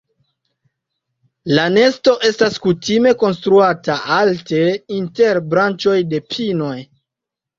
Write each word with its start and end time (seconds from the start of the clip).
La 1.57 1.65
nesto 1.73 2.13
estas 2.29 2.55
kutime 2.63 3.11
konstruata 3.25 3.97
alte 4.17 4.63
inter 4.97 5.41
branĉoj 5.51 5.97
de 6.15 6.23
pinoj. 6.33 6.75